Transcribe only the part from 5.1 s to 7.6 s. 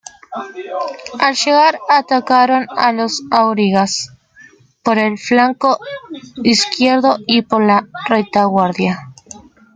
flanco izquierdo y